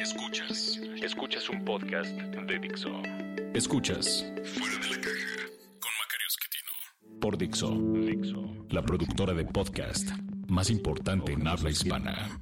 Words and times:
Escuchas. 0.00 0.80
Escuchas 1.02 1.50
un 1.50 1.62
podcast 1.62 2.10
de 2.10 2.58
Dixo. 2.58 3.02
Escuchas. 3.52 4.24
Fuera 4.44 4.78
de 4.78 4.88
la 4.88 5.00
caja 5.02 5.46
con 5.78 5.92
Macario 6.00 6.26
Esquetino. 6.26 7.20
Por 7.20 7.36
Dixo. 7.36 7.76
Dixo. 8.06 8.66
La 8.70 8.80
productora 8.82 9.34
de 9.34 9.44
podcast 9.44 10.08
más 10.48 10.70
importante 10.70 11.32
en 11.32 11.46
habla 11.46 11.68
hispana. 11.68 12.40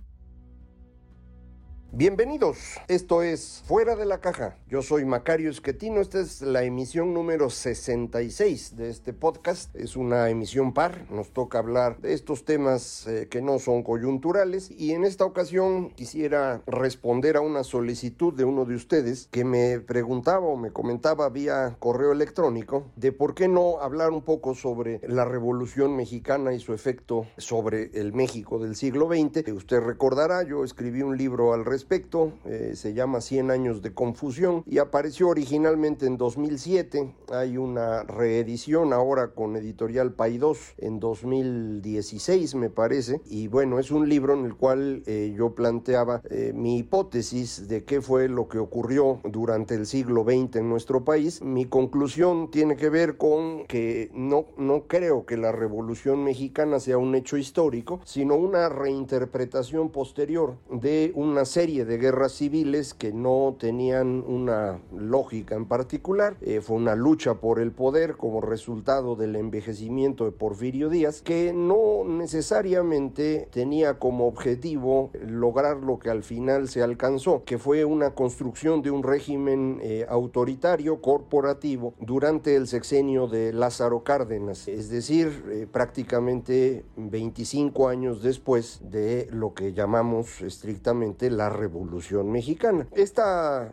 Bienvenidos, 1.90 2.58
esto 2.86 3.22
es 3.22 3.62
Fuera 3.66 3.96
de 3.96 4.04
la 4.04 4.20
Caja. 4.20 4.58
Yo 4.68 4.82
soy 4.82 5.06
Macario 5.06 5.48
Esquetino, 5.48 6.02
esta 6.02 6.20
es 6.20 6.42
la 6.42 6.62
emisión 6.62 7.14
número 7.14 7.48
66 7.48 8.76
de 8.76 8.90
este 8.90 9.14
podcast. 9.14 9.74
Es 9.74 9.96
una 9.96 10.28
emisión 10.28 10.74
par, 10.74 11.10
nos 11.10 11.30
toca 11.32 11.58
hablar 11.58 11.98
de 12.02 12.12
estos 12.12 12.44
temas 12.44 13.06
eh, 13.06 13.26
que 13.30 13.40
no 13.40 13.58
son 13.58 13.82
coyunturales 13.82 14.70
y 14.70 14.92
en 14.92 15.04
esta 15.04 15.24
ocasión 15.24 15.88
quisiera 15.88 16.60
responder 16.66 17.38
a 17.38 17.40
una 17.40 17.64
solicitud 17.64 18.34
de 18.34 18.44
uno 18.44 18.66
de 18.66 18.74
ustedes 18.74 19.26
que 19.30 19.44
me 19.46 19.80
preguntaba 19.80 20.46
o 20.46 20.58
me 20.58 20.70
comentaba 20.70 21.30
vía 21.30 21.74
correo 21.78 22.12
electrónico 22.12 22.84
de 22.96 23.12
por 23.12 23.34
qué 23.34 23.48
no 23.48 23.80
hablar 23.80 24.10
un 24.10 24.22
poco 24.22 24.54
sobre 24.54 25.00
la 25.08 25.24
Revolución 25.24 25.96
Mexicana 25.96 26.52
y 26.52 26.60
su 26.60 26.74
efecto 26.74 27.26
sobre 27.38 27.90
el 27.94 28.12
México 28.12 28.58
del 28.58 28.76
siglo 28.76 29.08
XX. 29.08 29.50
Usted 29.52 29.80
recordará, 29.80 30.42
yo 30.42 30.64
escribí 30.64 31.00
un 31.00 31.16
libro 31.16 31.54
al 31.54 31.64
respecto 31.64 31.77
respecto, 31.78 32.32
eh, 32.44 32.72
se 32.74 32.92
llama 32.92 33.20
100 33.20 33.52
años 33.52 33.82
de 33.82 33.94
confusión 33.94 34.64
y 34.66 34.78
apareció 34.78 35.28
originalmente 35.28 36.06
en 36.06 36.16
2007, 36.16 37.14
hay 37.32 37.56
una 37.56 38.02
reedición 38.02 38.92
ahora 38.92 39.28
con 39.28 39.54
editorial 39.54 40.12
Paidós 40.12 40.74
en 40.78 40.98
2016 40.98 42.56
me 42.56 42.68
parece, 42.68 43.20
y 43.26 43.46
bueno, 43.46 43.78
es 43.78 43.92
un 43.92 44.08
libro 44.08 44.34
en 44.34 44.44
el 44.44 44.56
cual 44.56 45.04
eh, 45.06 45.32
yo 45.36 45.54
planteaba 45.54 46.20
eh, 46.30 46.52
mi 46.52 46.78
hipótesis 46.78 47.68
de 47.68 47.84
qué 47.84 48.00
fue 48.00 48.28
lo 48.28 48.48
que 48.48 48.58
ocurrió 48.58 49.20
durante 49.22 49.76
el 49.76 49.86
siglo 49.86 50.24
XX 50.24 50.56
en 50.56 50.68
nuestro 50.68 51.04
país. 51.04 51.42
Mi 51.42 51.66
conclusión 51.66 52.50
tiene 52.50 52.74
que 52.74 52.88
ver 52.88 53.16
con 53.16 53.66
que 53.66 54.10
no, 54.14 54.46
no 54.56 54.88
creo 54.88 55.26
que 55.26 55.36
la 55.36 55.52
Revolución 55.52 56.24
Mexicana 56.24 56.80
sea 56.80 56.98
un 56.98 57.14
hecho 57.14 57.36
histórico, 57.36 58.00
sino 58.04 58.34
una 58.34 58.68
reinterpretación 58.68 59.90
posterior 59.90 60.56
de 60.72 61.12
una 61.14 61.44
serie 61.44 61.67
de 61.68 61.98
guerras 61.98 62.32
civiles 62.32 62.94
que 62.94 63.12
no 63.12 63.56
tenían 63.58 64.24
una 64.26 64.80
lógica 64.96 65.54
en 65.54 65.66
particular. 65.66 66.36
Eh, 66.40 66.62
fue 66.62 66.76
una 66.76 66.96
lucha 66.96 67.34
por 67.34 67.60
el 67.60 67.72
poder 67.72 68.16
como 68.16 68.40
resultado 68.40 69.16
del 69.16 69.36
envejecimiento 69.36 70.24
de 70.24 70.32
Porfirio 70.32 70.88
Díaz, 70.88 71.20
que 71.20 71.52
no 71.52 72.04
necesariamente 72.06 73.48
tenía 73.52 73.98
como 73.98 74.26
objetivo 74.26 75.10
lograr 75.20 75.76
lo 75.78 75.98
que 75.98 76.08
al 76.08 76.22
final 76.22 76.68
se 76.68 76.82
alcanzó, 76.82 77.44
que 77.44 77.58
fue 77.58 77.84
una 77.84 78.14
construcción 78.14 78.80
de 78.80 78.90
un 78.90 79.02
régimen 79.02 79.78
eh, 79.82 80.06
autoritario 80.08 81.02
corporativo 81.02 81.92
durante 82.00 82.56
el 82.56 82.66
sexenio 82.66 83.26
de 83.26 83.52
Lázaro 83.52 84.04
Cárdenas, 84.04 84.68
es 84.68 84.88
decir, 84.88 85.44
eh, 85.50 85.66
prácticamente 85.70 86.86
25 86.96 87.88
años 87.88 88.22
después 88.22 88.80
de 88.82 89.28
lo 89.30 89.52
que 89.52 89.74
llamamos 89.74 90.40
estrictamente 90.40 91.30
la 91.30 91.50
Revolución 91.58 92.30
Mexicana. 92.30 92.86
Este 92.94 93.22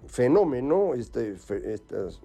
fenómeno, 0.07 0.93
esta 0.95 1.21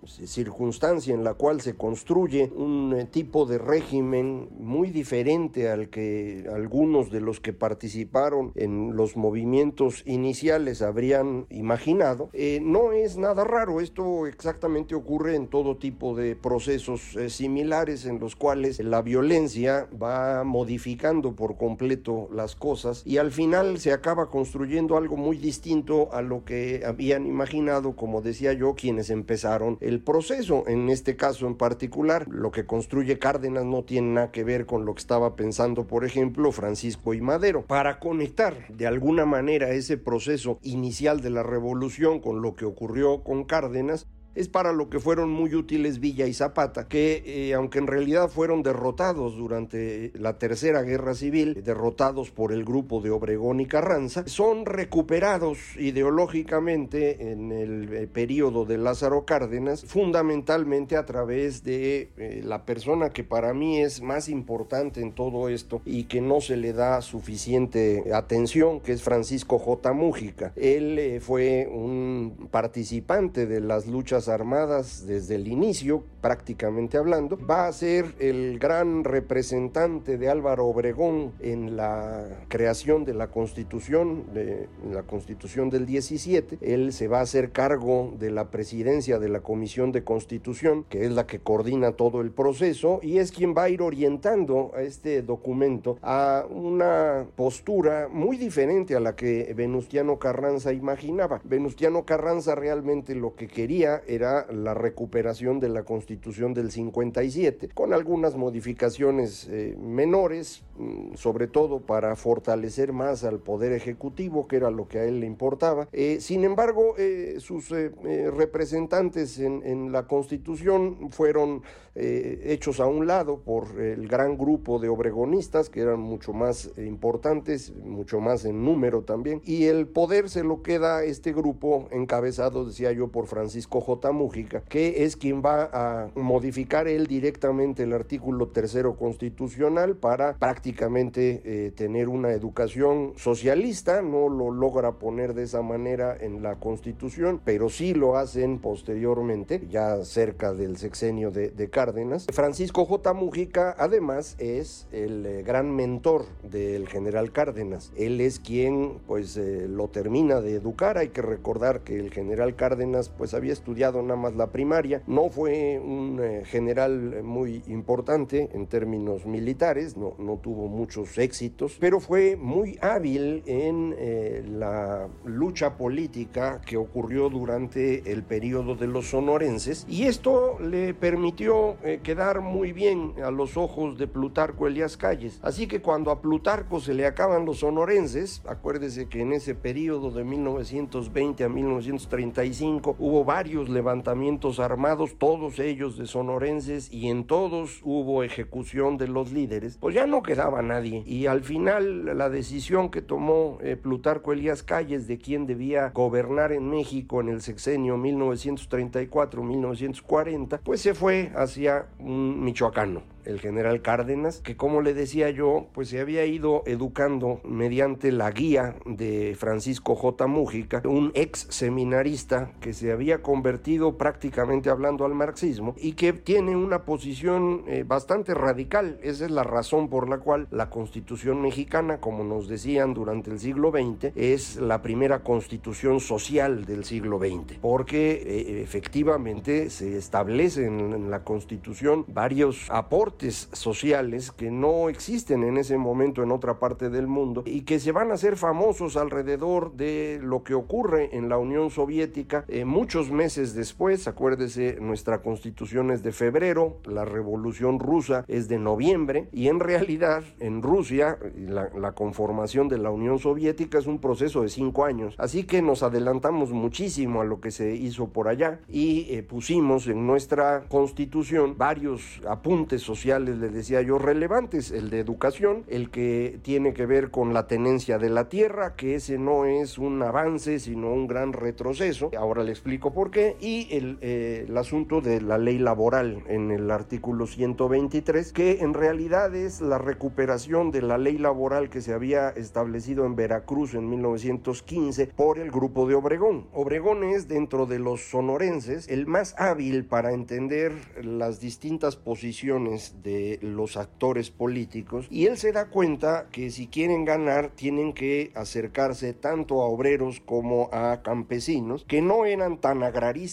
circunstancia 0.07 1.15
en 1.15 1.23
la 1.23 1.35
cual 1.35 1.61
se 1.61 1.75
construye 1.75 2.51
un 2.57 2.95
eh, 2.97 3.05
tipo 3.05 3.47
de 3.47 3.59
régimen 3.59 4.49
muy 4.59 4.91
diferente 4.91 5.69
al 5.69 5.91
que 5.91 6.49
algunos 6.53 7.11
de 7.11 7.21
los 7.21 7.41
que 7.41 7.53
participaron 7.53 8.53
en 8.55 8.97
los 8.97 9.17
movimientos 9.17 10.03
iniciales 10.07 10.83
habrían 10.83 11.47
imaginado, 11.51 12.31
eh, 12.33 12.61
no 12.63 12.93
es 12.93 13.17
nada 13.17 13.45
raro. 13.45 13.81
Esto 13.81 14.27
exactamente 14.27 14.95
ocurre 14.95 15.37
en 15.37 15.49
todo 15.49 15.77
tipo 15.77 16.15
de 16.17 16.37
procesos 16.37 17.17
eh, 17.17 17.31
similares 17.31 18.07
en 18.07 18.19
los 18.19 18.37
cuales 18.37 18.81
la 18.81 19.03
violencia 19.03 19.89
va 20.01 20.45
modificando 20.45 21.35
por 21.35 21.57
completo 21.57 22.29
las 22.33 22.57
cosas 22.57 23.03
y 23.05 23.19
al 23.19 23.31
final 23.31 23.79
se 23.79 23.93
acaba 23.93 24.31
construyendo 24.31 24.97
algo 24.97 25.17
muy 25.17 25.37
distinto 25.51 26.13
a 26.13 26.23
lo 26.23 26.45
que 26.45 26.85
habían 26.87 27.27
imaginado, 27.27 27.97
como 27.97 28.23
decía 28.23 28.53
yo, 28.53 28.77
quienes 28.77 29.11
empezaron 29.11 29.79
el 29.81 30.01
proceso. 30.01 30.63
En 30.69 30.89
este 30.91 31.17
caso 31.17 31.49
en 31.49 31.57
particular, 31.57 32.29
lo 32.29 32.53
que 32.53 32.67
construye 32.67 33.19
Cárdenas 33.19 33.65
no 33.65 33.83
tiene 33.83 34.13
nada 34.13 34.31
que 34.31 34.45
ver 34.45 34.65
con 34.65 34.85
lo 34.85 34.95
que 34.95 35.01
estaba 35.01 35.35
pensando, 35.35 35.89
por 35.89 36.05
ejemplo, 36.05 36.53
Francisco 36.53 37.15
y 37.15 37.21
Madero. 37.21 37.65
Para 37.67 37.99
conectar 37.99 38.69
de 38.69 38.87
alguna 38.87 39.27
manera 39.27 39.71
ese 39.71 39.97
proceso 39.97 40.61
inicial 40.63 41.21
de 41.21 41.31
la 41.31 41.43
revolución 41.43 42.21
con 42.21 42.43
lo 42.43 42.55
que 42.55 42.65
ocurrió 42.65 43.25
con 43.25 43.43
Cárdenas, 43.43 44.07
es 44.35 44.49
para 44.49 44.73
lo 44.73 44.89
que 44.89 45.01
fueron 45.01 45.31
muy 45.31 45.55
útiles 45.55 45.99
Villa 45.99 46.27
y 46.27 46.35
Zapata, 46.35 46.87
que 46.87 47.23
eh, 47.27 47.55
aunque 47.55 47.79
en 47.79 47.87
realidad 47.87 48.29
fueron 48.29 48.63
derrotados 48.63 49.37
durante 49.37 50.13
la 50.15 50.39
Tercera 50.39 50.83
Guerra 50.83 51.15
Civil, 51.15 51.63
derrotados 51.65 52.31
por 52.31 52.53
el 52.53 52.65
grupo 52.65 53.01
de 53.01 53.11
Obregón 53.11 53.61
y 53.61 53.67
Carranza, 53.67 54.25
son 54.27 54.67
recuperados 54.67 55.59
ideológicamente 55.77 57.33
en 57.33 57.51
el 57.51 57.93
eh, 57.93 58.07
periodo 58.07 58.65
de 58.65 58.79
Lázaro 58.79 59.25
Cárdenas, 59.25 59.85
fundamentalmente 59.85 60.97
a 60.97 61.07
través 61.07 61.65
de 61.65 62.11
eh, 62.17 62.43
la 62.45 62.65
persona 62.65 63.11
que 63.11 63.25
para 63.25 63.53
mí 63.53 63.81
es 63.81 64.01
más 64.01 64.29
importante 64.29 65.01
en 65.01 65.13
todo 65.13 65.49
esto 65.49 65.83
y 65.85 66.05
que 66.05 66.21
no 66.21 66.41
se 66.41 66.57
le 66.57 66.73
da 66.73 67.03
suficiente 67.03 68.13
atención, 68.15 68.81
que 68.81 68.93
es 68.93 69.03
Francisco 69.03 69.59
J. 69.59 69.93
Mújica. 69.93 70.53
Él 70.55 71.21
fue 71.21 71.69
un 71.71 72.49
participante 72.51 73.47
de 73.47 73.61
las 73.61 73.87
luchas 73.87 74.20
Armadas 74.29 75.07
desde 75.07 75.37
el 75.37 75.49
inicio, 75.49 76.03
prácticamente 76.21 76.99
hablando, 76.99 77.39
va 77.39 77.67
a 77.67 77.73
ser 77.73 78.15
el 78.19 78.59
gran 78.59 79.05
representante 79.05 80.19
de 80.19 80.29
Álvaro 80.29 80.67
Obregón 80.67 81.33
en 81.41 81.77
la 81.77 82.27
creación 82.49 83.05
de 83.05 83.15
la 83.15 83.29
Constitución, 83.29 84.25
de 84.35 84.69
la 84.93 85.03
Constitución 85.03 85.71
del 85.71 85.87
17. 85.87 86.59
Él 86.61 86.93
se 86.93 87.09
va 87.09 87.19
a 87.19 87.23
hacer 87.23 87.53
cargo 87.53 88.13
de 88.19 88.31
la 88.31 88.51
presidencia 88.51 89.19
de 89.19 89.29
la 89.29 89.41
Comisión 89.41 89.93
de 89.93 90.05
Constitución, 90.05 90.85
que 90.89 91.05
es 91.05 91.13
la 91.13 91.27
que 91.27 91.41
coordina 91.41 91.93
todo 91.93 92.21
el 92.21 92.31
proceso 92.31 93.01
y 93.03 93.19
es 93.19 93.33
quien 93.33 93.55
va 93.57 93.65
a 93.65 93.69
ir 93.69 93.83
orientando 93.83 94.73
a 94.75 94.83
este 94.83 95.23
documento 95.23 95.99
a 96.03 96.45
una 96.49 97.27
postura 97.37 98.09
muy 98.11 98.37
diferente 98.37 98.95
a 98.95 99.01
la 99.01 99.17
que 99.17 99.53
Venustiano 99.57 100.19
Carranza 100.19 100.73
imaginaba. 100.73 101.41
Venustiano 101.45 102.05
Carranza 102.05 102.55
realmente 102.55 103.15
lo 103.15 103.35
que 103.35 103.49
quería 103.49 104.03
era 104.11 104.47
la 104.51 104.75
recuperación 104.75 105.61
de 105.61 105.69
la 105.69 105.85
Constitución 105.85 106.53
del 106.53 106.73
57, 106.73 107.69
con 107.75 107.95
algunas 107.95 108.37
modificaciones 108.37 109.49
eh, 109.49 109.77
menores, 109.81 110.65
mm, 110.77 111.15
sobre 111.15 111.47
todo 111.47 111.81
para 111.81 112.17
fortalecer 112.17 112.93
más 112.93 113.23
al 113.23 113.39
Poder 113.39 113.73
Ejecutivo, 113.73 114.49
que 114.49 114.57
era 114.57 114.71
lo 114.71 114.89
que 114.89 114.99
a 114.99 115.05
él 115.05 115.21
le 115.21 115.27
importaba. 115.27 115.89
Eh, 115.93 116.19
sin 116.21 116.43
embargo, 116.43 116.95
eh, 116.99 117.37
sus 117.39 117.71
representantes 117.71 119.39
en, 119.39 119.63
en, 119.65 119.93
la 119.93 120.07
Constitución 120.07 121.11
fueron 121.11 121.63
hechos 121.95 122.79
a 122.79 122.87
un 122.87 123.07
lado 123.07 123.41
por 123.41 123.81
el 123.81 124.07
gran 124.07 124.39
grupo 124.39 124.79
de 124.79 124.89
obregonistas, 124.89 125.69
que 125.69 125.81
eran 125.81 125.99
mucho 126.01 126.33
más 126.33 126.71
importantes, 126.79 127.75
mucho 127.85 128.21
más 128.21 128.45
en 128.45 128.65
número 128.65 129.03
también, 129.03 129.43
y 129.45 129.65
el 129.65 129.89
poder 129.89 130.31
se 130.31 130.45
lo 130.45 130.63
queda 130.63 131.03
este 131.03 131.33
grupo 131.33 131.89
encabezado, 131.91 132.65
decía 132.65 132.93
yo, 132.93 133.09
por 133.09 133.27
Francisco 133.27 133.81
J. 133.81 134.00
J. 134.01 134.13
Mújica, 134.13 134.63
que 134.69 135.05
es 135.05 135.17
quien 135.17 135.43
va 135.43 135.69
a 135.73 136.09
modificar 136.15 136.89
él 136.89 137.07
directamente 137.07 137.83
el 137.83 137.93
artículo 137.93 138.49
tercero 138.49 138.97
constitucional 138.97 139.97
para 139.97 140.35
prácticamente 140.35 141.43
eh, 141.45 141.71
tener 141.73 142.09
una 142.09 142.33
educación 142.33 143.13
socialista, 143.17 144.01
no 144.01 144.29
lo 144.29 144.51
logra 144.51 144.93
poner 144.93 145.35
de 145.35 145.43
esa 145.43 145.61
manera 145.61 146.17
en 146.19 146.43
la 146.43 146.57
constitución, 146.57 147.41
pero 147.45 147.69
sí 147.69 147.93
lo 147.93 148.17
hacen 148.17 148.59
posteriormente, 148.59 149.67
ya 149.69 150.03
cerca 150.05 150.55
del 150.55 150.79
sexenio 150.79 151.31
de, 151.31 151.51
Cárdenas. 151.71 152.27
Francisco 152.33 152.87
J. 152.87 153.13
Mújica 153.13 153.77
además 153.79 154.35
es 154.39 154.89
el 154.93 155.27
eh, 155.27 155.43
gran 155.43 155.75
mentor 155.77 156.25
del 156.43 156.89
general 156.89 157.33
Cárdenas, 157.33 157.93
él 157.97 158.21
es 158.21 158.41
quien 158.41 158.99
pues 159.07 159.37
eh, 159.37 159.67
lo 159.69 159.89
termina 159.89 160.41
de 160.41 160.55
educar, 160.55 160.97
hay 160.97 161.09
que 161.09 161.23
recordar 161.23 161.81
que 161.81 161.99
el 161.99 162.11
general 162.11 162.57
Cárdenas 162.57 163.11
pues 163.11 163.35
había 163.35 163.53
estudiado 163.53 163.90
nada 163.93 164.17
más 164.17 164.35
la 164.35 164.49
primaria, 164.49 165.03
no 165.07 165.29
fue 165.29 165.79
un 165.79 166.21
general 166.45 167.23
muy 167.23 167.63
importante 167.67 168.51
en 168.53 168.67
términos 168.67 169.27
militares, 169.27 169.97
no, 169.97 170.15
no 170.19 170.37
tuvo 170.37 170.69
muchos 170.69 171.19
éxitos, 171.19 171.77
pero 171.81 172.01
fue 172.01 172.37
muy 172.37 172.79
hábil 172.81 173.43
en 173.47 173.95
eh, 173.99 174.45
la 174.47 175.09
lucha 175.25 175.77
política 175.77 176.61
que 176.65 176.77
ocurrió 176.77 177.29
durante 177.29 178.13
el 178.13 178.23
periodo 178.23 178.75
de 178.75 178.87
los 178.87 179.11
sonorenses 179.11 179.87
y 179.89 180.05
esto 180.05 180.59
le 180.61 180.95
permitió 180.95 181.77
eh, 181.83 182.01
quedar 182.03 182.41
muy 182.41 182.73
bien 182.73 183.15
a 183.25 183.31
los 183.31 183.57
ojos 183.57 183.99
de 183.99 184.07
Plutarco 184.07 184.67
Elías 184.67 184.97
Calles. 184.97 185.39
Así 185.43 185.67
que 185.67 185.81
cuando 185.81 186.11
a 186.11 186.21
Plutarco 186.21 186.81
se 186.81 186.95
le 186.95 187.07
acaban 187.07 187.45
los 187.45 187.61
sonorenses, 187.61 188.43
acuérdese 188.47 189.09
que 189.09 189.23
en 189.23 189.33
ese 189.33 189.55
periodo 189.55 190.11
de 190.11 190.25
1920 190.25 191.45
a 191.45 191.49
1935 191.49 192.97
hubo 192.99 193.25
varios 193.25 193.69
levantamientos 193.81 194.61
armados, 194.61 195.17
todos 195.17 195.59
ellos 195.59 195.97
de 195.97 196.07
sonorenses 196.07 196.93
y 196.93 197.09
en 197.09 197.25
todos 197.25 197.81
hubo 197.83 198.23
ejecución 198.23 198.99
de 198.99 199.09
los 199.09 199.33
líderes, 199.33 199.79
pues 199.81 199.95
ya 199.95 200.07
no 200.07 200.23
quedaba 200.23 200.61
nadie. 200.61 201.03
Y 201.07 201.25
al 201.25 201.43
final 201.43 202.19
la 202.19 202.29
decisión 202.29 202.91
que 202.91 203.01
tomó 203.01 203.57
eh, 203.63 203.77
Plutarco 203.77 204.35
Elías 204.35 204.63
Calles 204.63 205.09
de 205.09 205.17
quién 205.17 205.47
debía 205.47 205.93
gobernar 205.95 206.53
en 206.53 206.69
México 206.69 207.23
en 207.23 207.31
el 207.31 207.41
sexenio 207.41 207.97
1934-1940, 207.97 210.61
pues 210.63 210.83
se 210.83 210.93
fue 210.93 211.33
hacia 211.35 211.87
un 211.99 212.45
michoacano 212.45 213.03
el 213.25 213.41
general 213.41 213.83
Cárdenas, 213.83 214.41
que 214.41 214.57
como 214.57 214.83
le 214.83 214.95
decía 214.95 215.31
yo, 215.31 215.69
pues 215.73 215.89
se 215.89 216.01
había 216.01 216.25
ido 216.27 216.63
educando 216.67 217.41
mediante 217.45 218.13
la 218.13 218.31
guía 218.31 218.77
de 218.87 219.37
Francisco 219.39 219.95
J. 219.95 220.27
Mújica, 220.27 220.83
un 220.85 221.13
ex 221.15 221.47
seminarista 221.51 222.53
que 222.61 222.73
se 222.73 222.93
había 222.93 223.23
convertido 223.23 223.70
prácticamente 223.79 224.71
hablando 224.71 225.05
al 225.05 225.15
marxismo 225.15 225.75
y 225.79 225.93
que 225.93 226.13
tiene 226.13 226.57
una 226.57 226.85
posición 226.85 227.63
eh, 227.67 227.85
bastante 227.87 228.35
radical. 228.35 228.99
Esa 229.03 229.27
es 229.27 229.31
la 229.31 229.45
razón 229.45 229.89
por 229.89 230.09
la 230.09 230.19
cual 230.19 230.49
la 230.51 230.71
constitución 230.71 231.41
mexicana, 231.41 232.01
como 232.01 232.25
nos 232.25 232.49
decían 232.49 232.95
durante 232.95 233.31
el 233.31 233.39
siglo 233.39 233.71
XX, 233.71 234.13
es 234.17 234.57
la 234.57 234.83
primera 234.83 235.21
constitución 235.21 236.01
social 236.01 236.65
del 236.65 236.85
siglo 236.85 237.19
XX, 237.19 237.59
porque 237.61 238.13
eh, 238.13 238.63
efectivamente 238.63 239.71
se 239.71 239.97
establecen 239.97 240.93
en 240.93 241.11
la 241.11 241.23
constitución 241.23 242.05
varios 242.09 242.67
aportes 242.71 243.49
sociales 243.53 244.33
que 244.33 244.51
no 244.51 244.89
existen 244.89 245.45
en 245.45 245.59
ese 245.59 245.79
momento 245.79 246.23
en 246.23 246.33
otra 246.33 246.59
parte 246.59 246.91
del 246.91 247.07
mundo 247.07 247.43
y 247.47 247.63
que 247.63 247.79
se 247.79 247.93
van 247.93 248.11
a 248.11 248.15
hacer 248.15 248.37
famosos 248.37 248.97
alrededor 248.97 249.73
de 249.75 250.19
lo 250.23 250.43
que 250.43 250.55
ocurre 250.55 251.17
en 251.17 251.29
la 251.29 251.39
Unión 251.39 251.71
Soviética 251.71 252.45
eh, 252.49 252.65
muchos 252.65 253.11
meses 253.11 253.55
después. 253.61 254.09
Acuérdese, 254.09 254.79
nuestra 254.81 255.21
constitución 255.21 255.91
es 255.91 256.03
de 256.03 256.13
febrero, 256.13 256.79
la 256.85 257.05
revolución 257.05 257.79
rusa 257.79 258.25
es 258.27 258.49
de 258.49 258.59
noviembre 258.59 259.29
y 259.33 259.49
en 259.49 259.61
realidad 259.61 260.25
en 260.39 260.63
Rusia 260.63 261.19
la, 261.37 261.93
conformación 261.93 262.69
de 262.69 262.79
la 262.79 262.91
Unión 262.91 263.19
Soviética 263.19 263.79
es 263.79 263.87
un 263.87 263.99
proceso 263.99 264.41
de 264.43 264.49
cinco 264.49 264.85
años. 264.85 265.15
Así 265.19 265.45
que 265.45 265.61
nos 265.61 265.83
adelantamos 265.83 266.53
muchísimo 266.53 267.21
a 267.21 267.25
lo 267.25 267.41
que 267.41 267.51
se 267.51 267.75
hizo 267.75 268.09
por 268.09 268.29
allá 268.29 268.61
y 268.69 269.07
eh, 269.11 269.23
pusimos 269.23 269.87
en 269.89 270.07
nuestra 270.07 270.65
constitución 270.69 271.59
varios 271.59 272.21
apuntes 272.27 272.81
sociales 272.81 273.37
le 273.37 273.51
decía 273.51 273.83
yo, 273.83 273.99
relevantes, 273.99 274.71
el 274.71 274.89
de 274.89 275.01
educación, 275.01 275.65
el 275.69 275.91
que 275.91 276.39
tiene 276.43 276.73
que 276.73 276.87
ver 276.87 277.11
con 277.11 277.35
la 277.35 277.47
tenencia 277.47 277.99
de 277.99 278.09
la 278.09 278.29
tierra, 278.29 278.75
que 278.77 278.95
ese 278.95 279.19
no 279.19 279.45
es 279.45 279.77
un 279.77 280.03
avance, 280.03 280.59
sino 280.59 280.93
un 280.93 281.07
gran 281.07 281.35
retroceso, 281.35 282.11
ahora 282.17 282.43
le 282.43 282.53
explico 282.53 282.93
por 282.93 283.11
qué, 283.11 283.37
y 283.41 283.69
el, 283.71 283.99
eh, 284.01 284.47
el 284.49 284.57
asunto 284.57 285.01
de 285.01 285.21
la 285.21 285.39
ley 285.39 285.59
laboral 285.59 286.23
en 286.29 286.51
el 286.51 286.71
artículo 286.71 287.27
123, 287.27 288.33
que 288.33 288.61
en 288.61 288.75
realidad 288.75 289.35
es 289.35 289.61
la 289.61 289.79
recuperación 289.79 290.71
de 290.71 290.83
la 290.83 290.99
ley 290.99 291.19
laboral 291.19 291.71
que 291.71 291.81
se 291.81 291.93
había 291.93 292.31
establecido 292.31 293.07
en 293.07 293.17
Veracruz 293.17 293.75
en 293.75 293.89
1915 293.89 295.07
por 295.09 295.39
el 295.39 295.51
grupo 295.51 295.87
de 295.89 295.95
Obregón. 295.95 296.49
Obregón 296.53 297.05
es 297.05 297.29
dentro 297.29 297.67
de 297.67 297.79
los 297.79 298.03
sonorenses 298.11 298.89
el 298.89 299.07
más 299.07 299.35
hábil 299.39 299.85
para 299.85 300.13
entender 300.13 300.73
las 301.03 301.41
distintas 301.41 301.97
posiciones 301.97 303.03
de 303.03 303.39
los 303.43 303.77
actores 303.77 304.31
políticos 304.31 305.07
y 305.11 305.27
él 305.27 305.37
se 305.37 305.53
da 305.53 305.71
cuenta 305.71 306.29
que 306.31 306.51
si 306.51 306.67
quieren 306.67 307.05
ganar 307.05 307.51
tienen 307.55 307.93
que 307.93 308.33
acercarse 308.35 309.15
tanto 309.15 309.63
a 309.63 309.67
obreros 309.67 310.21
como 310.21 310.69
a 310.73 311.03
campesinos 311.03 311.85
que 311.89 312.03
no 312.03 312.25
eran 312.25 312.59
tan 312.59 312.83
agraristas 312.83 313.30